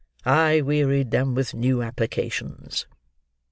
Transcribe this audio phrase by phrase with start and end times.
[0.25, 2.87] I wearied them with new applications.